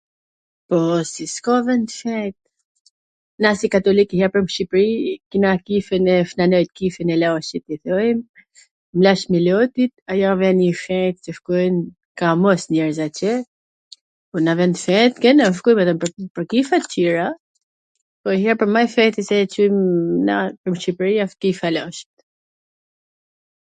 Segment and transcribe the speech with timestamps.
[0.69, 0.77] Po,
[1.11, 2.39] si s ka vend t shejt?
[3.45, 4.85] Na si katolik japim n Shqipri,
[5.33, 8.17] kena kishn e Shna Nojt, kishwn e LaCit i thojm,
[9.07, 10.55] Lac Milotit, pwr
[11.03, 11.29] kisha
[16.91, 17.27] tjera,
[18.57, 19.75] por ma i shenjti siC e qujm
[20.31, 20.37] na
[20.71, 22.11] n Shqipri asht kisha e Lacit